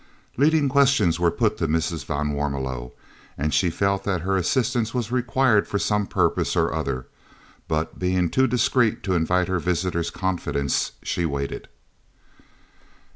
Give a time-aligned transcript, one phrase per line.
[0.35, 2.05] Leading questions were put to Mrs.
[2.05, 2.91] van Warmelo,
[3.37, 7.05] and she felt that her assistance was required for some purpose or other;
[7.67, 11.67] but being too discreet to invite her visitors' confidence, she waited.